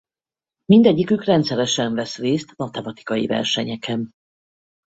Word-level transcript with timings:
Mindegyikük 0.65 1.23
rendszeresen 1.23 1.93
vesz 1.93 2.17
részt 2.17 2.57
matematikai 2.57 3.25
versenyeken. 3.27 4.11